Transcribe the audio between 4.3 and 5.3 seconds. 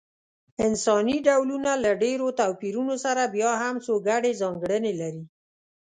ځانګړنې لري.